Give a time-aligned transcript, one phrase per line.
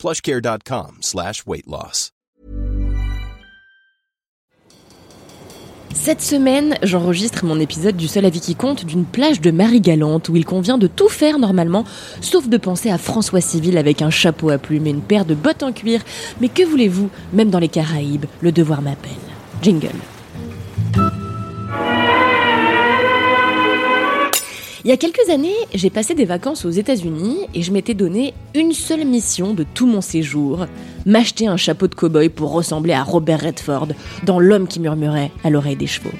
[0.00, 1.44] plushcare.com slash.
[5.92, 10.36] Cette semaine, j'enregistre mon épisode du Seul avis qui compte d'une plage de Marie-Galante où
[10.36, 11.84] il convient de tout faire normalement,
[12.22, 15.34] sauf de penser à François Civil avec un chapeau à plumes et une paire de
[15.34, 16.00] bottes en cuir.
[16.40, 19.12] Mais que voulez-vous, même dans les Caraïbes, le devoir m'appelle.
[19.60, 19.90] Jingle.
[24.82, 28.32] Il y a quelques années, j'ai passé des vacances aux États-Unis et je m'étais donné
[28.54, 30.64] une seule mission de tout mon séjour
[31.04, 33.88] m'acheter un chapeau de cow-boy pour ressembler à Robert Redford
[34.24, 36.12] dans L'homme qui murmurait à l'oreille des chevaux.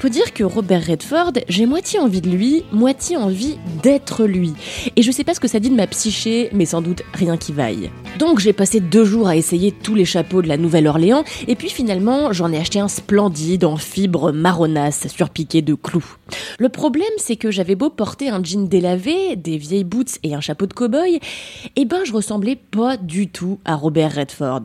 [0.00, 4.54] Faut dire que Robert Redford, j'ai moitié envie de lui, moitié envie d'être lui.
[4.96, 7.36] Et je sais pas ce que ça dit de ma psyché, mais sans doute rien
[7.36, 7.90] qui vaille.
[8.18, 11.68] Donc j'ai passé deux jours à essayer tous les chapeaux de la Nouvelle-Orléans, et puis
[11.68, 16.16] finalement j'en ai acheté un splendide en fibre marronasse surpiqué de clous.
[16.60, 20.40] Le problème c'est que j'avais beau porter un jean délavé, des vieilles boots et un
[20.40, 21.20] chapeau de cow-boy,
[21.76, 24.62] eh ben je ressemblais pas du tout à Robert Redford.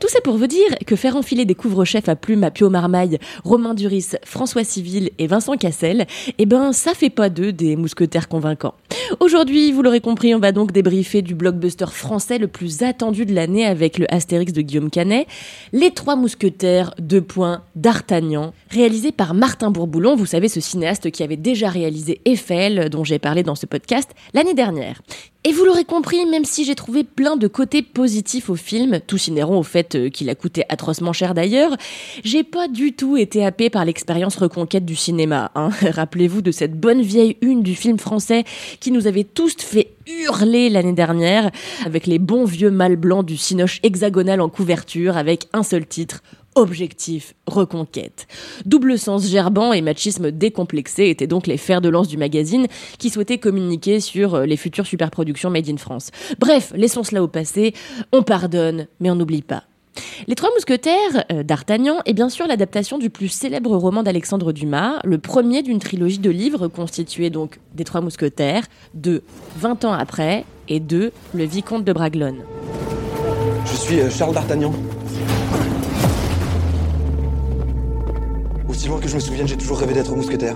[0.00, 3.20] Tout ça pour vous dire que faire enfiler des couvre-chefs à plumes à Pio Marmaille,
[3.44, 8.28] Romain Duris, François Civil et Vincent Cassel, eh ben ça fait pas d'eux des mousquetaires
[8.28, 8.74] convaincants.
[9.20, 13.32] Aujourd'hui, vous l'aurez compris, on va donc débriefer du blockbuster français le plus attendu de
[13.32, 15.28] l'année avec le Astérix de Guillaume Canet,
[15.72, 21.22] Les Trois Mousquetaires, deux points, d'Artagnan, réalisé par Martin Bourboulon, vous savez ce cinéaste qui
[21.22, 25.00] avait déjà réalisé Eiffel, dont j'ai parlé dans ce podcast l'année dernière.
[25.44, 29.28] Et vous l'aurez compris, même si j'ai trouvé plein de côtés positifs au film, tous
[29.28, 31.76] inhérents au fait euh, qu'il a coûté atrocement cher d'ailleurs,
[32.24, 35.52] j'ai pas du tout été happé par l'expérience reconquête du cinéma.
[35.54, 35.70] Hein.
[35.92, 38.42] Rappelez-vous de cette bonne vieille une du film français
[38.80, 41.52] qui nous avait tous fait hurler l'année dernière,
[41.84, 46.22] avec les bons vieux mâles blancs du cinoche hexagonal en couverture, avec un seul titre,
[46.56, 48.26] Objectif reconquête.
[48.64, 52.66] Double sens gerbant et machisme décomplexé étaient donc les fers de lance du magazine
[52.98, 56.10] qui souhaitait communiquer sur euh, les futures superproductions made in France.
[56.38, 57.74] Bref, laissons cela au passé,
[58.10, 59.64] on pardonne, mais on n'oublie pas.
[60.28, 65.00] Les Trois Mousquetaires euh, d'Artagnan est bien sûr l'adaptation du plus célèbre roman d'Alexandre Dumas,
[65.04, 69.22] le premier d'une trilogie de livres constituée donc des Trois Mousquetaires, de
[69.58, 72.38] 20 ans après, et de Le Vicomte de Bragelonne.
[73.66, 74.72] Je suis euh, Charles d'Artagnan,
[78.76, 80.54] Aussi loin que je me souvienne, j'ai toujours rêvé d'être mousquetaire.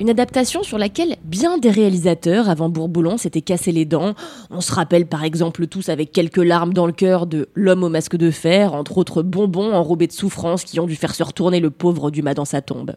[0.00, 4.14] Une adaptation sur laquelle bien des réalisateurs avant Bourboulon s'étaient cassés les dents.
[4.48, 7.90] On se rappelle par exemple tous avec quelques larmes dans le cœur de L'homme au
[7.90, 11.60] masque de fer, entre autres bonbons enrobés de souffrance qui ont dû faire se retourner
[11.60, 12.94] le pauvre Dumas dans sa tombe.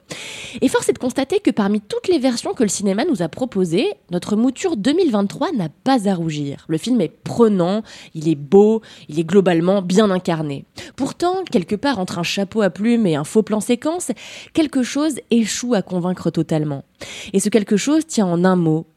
[0.61, 3.27] Et force est de constater que parmi toutes les versions que le cinéma nous a
[3.27, 6.63] proposées, notre mouture 2023 n'a pas à rougir.
[6.69, 7.83] Le film est prenant,
[8.13, 10.63] il est beau, il est globalement bien incarné.
[10.95, 14.11] Pourtant, quelque part entre un chapeau à plumes et un faux plan séquence,
[14.53, 16.85] quelque chose échoue à convaincre totalement.
[17.33, 18.87] Et ce quelque chose tient en un mot,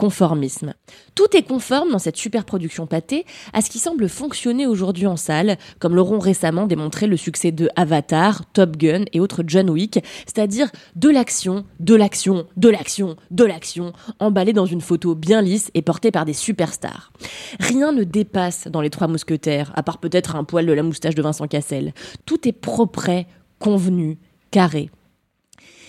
[0.00, 0.72] conformisme.
[1.14, 5.16] Tout est conforme dans cette super production pâtée à ce qui semble fonctionner aujourd'hui en
[5.16, 10.02] salle, comme l'auront récemment démontré le succès de Avatar, Top Gun et autres John Wick,
[10.24, 15.70] c'est-à-dire de l'action, de l'action, de l'action, de l'action, emballée dans une photo bien lisse
[15.74, 17.12] et portée par des superstars.
[17.58, 21.14] Rien ne dépasse dans les Trois Mousquetaires, à part peut-être un poil de la moustache
[21.14, 21.92] de Vincent Cassel.
[22.24, 23.10] Tout est propre,
[23.58, 24.16] convenu,
[24.50, 24.88] carré.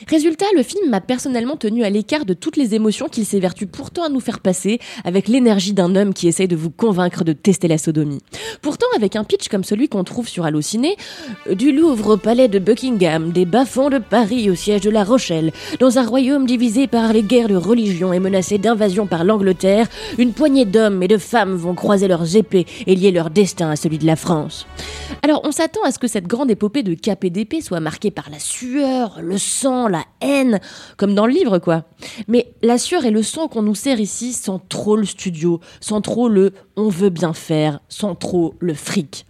[0.07, 4.03] Résultat, le film m'a personnellement tenu à l'écart de toutes les émotions qu'il s'évertue pourtant
[4.03, 7.67] à nous faire passer avec l'énergie d'un homme qui essaye de vous convaincre de tester
[7.67, 8.21] la sodomie.
[8.61, 10.95] Pourtant, avec un pitch comme celui qu'on trouve sur Allociné,
[11.47, 15.03] euh, du Louvre au palais de Buckingham, des bas-fonds de Paris au siège de La
[15.03, 19.87] Rochelle, dans un royaume divisé par les guerres de religion et menacé d'invasion par l'Angleterre,
[20.17, 23.75] une poignée d'hommes et de femmes vont croiser leurs épées et lier leur destin à
[23.75, 24.65] celui de la France.
[25.23, 28.11] Alors, on s'attend à ce que cette grande épopée de cap et d'épée soit marquée
[28.11, 30.59] par la sueur, le sang, la haine,
[30.97, 31.83] comme dans le livre, quoi.
[32.27, 36.01] Mais la sueur et le sang qu'on nous sert ici sans trop le studio, sans
[36.01, 39.25] trop le on veut bien faire, sans trop le fric.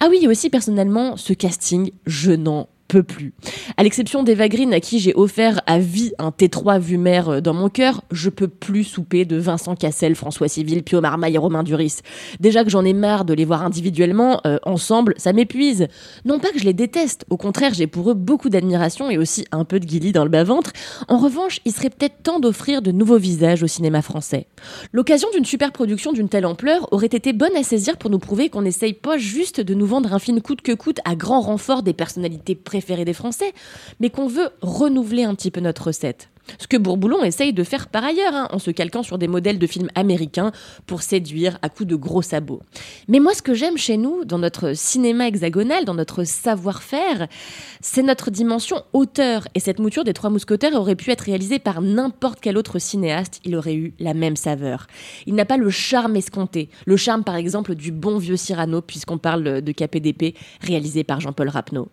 [0.00, 2.68] Ah oui, aussi personnellement, ce casting, je n'en
[3.02, 3.34] plus.
[3.76, 7.40] À l'exception d'Eva Green à qui j'ai offert à vie un T3 vu mère euh,
[7.40, 11.38] dans mon cœur, je peux plus souper de Vincent Cassel, François Civil, Pio Marmaille et
[11.38, 11.96] Romain Duris.
[12.40, 15.88] Déjà que j'en ai marre de les voir individuellement, euh, ensemble, ça m'épuise.
[16.24, 19.44] Non pas que je les déteste, au contraire, j'ai pour eux beaucoup d'admiration et aussi
[19.50, 20.72] un peu de guilly dans le bas-ventre.
[21.08, 24.46] En revanche, il serait peut-être temps d'offrir de nouveaux visages au cinéma français.
[24.92, 28.50] L'occasion d'une super production d'une telle ampleur aurait été bonne à saisir pour nous prouver
[28.50, 31.82] qu'on n'essaye pas juste de nous vendre un film coûte que coûte à grand renfort
[31.82, 33.52] des personnalités préférées des Français,
[34.00, 36.28] mais qu'on veut renouveler un petit peu notre recette.
[36.58, 39.58] Ce que Bourboulon essaye de faire par ailleurs, hein, en se calquant sur des modèles
[39.58, 40.52] de films américains
[40.86, 42.60] pour séduire à coups de gros sabots.
[43.08, 47.28] Mais moi, ce que j'aime chez nous, dans notre cinéma hexagonal, dans notre savoir-faire,
[47.80, 49.46] c'est notre dimension auteur.
[49.54, 53.40] Et cette mouture des Trois Mousquetaires aurait pu être réalisée par n'importe quel autre cinéaste,
[53.44, 54.86] il aurait eu la même saveur.
[55.26, 59.18] Il n'a pas le charme escompté, le charme par exemple du bon vieux Cyrano, puisqu'on
[59.18, 61.88] parle de KPDP, réalisé par Jean-Paul Rapneau.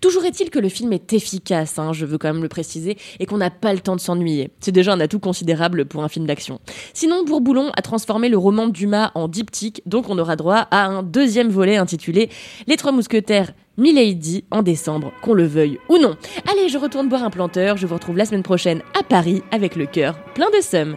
[0.00, 3.26] Toujours est-il que le film est efficace, hein, je veux quand même le préciser, et
[3.26, 4.50] qu'on n'a pas le temps de s'ennuyer.
[4.60, 6.60] C'est déjà un atout considérable pour un film d'action.
[6.94, 11.02] Sinon, Bourboulon a transformé le roman Dumas en diptyque, donc on aura droit à un
[11.02, 12.30] deuxième volet intitulé
[12.66, 16.16] Les Trois Mousquetaires Milady en décembre, qu'on le veuille ou non.
[16.50, 19.74] Allez, je retourne boire un planteur, je vous retrouve la semaine prochaine à Paris avec
[19.74, 20.96] le cœur plein de somme.